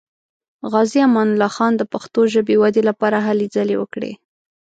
[0.71, 4.11] غازي امان الله خان د پښتو ژبې ودې لپاره هلې ځلې وکړې.